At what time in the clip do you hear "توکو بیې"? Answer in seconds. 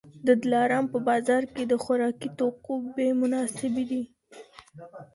2.39-3.09